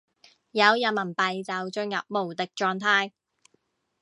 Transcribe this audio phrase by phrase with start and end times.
[0.49, 3.11] 有人民幣就進入無敵狀態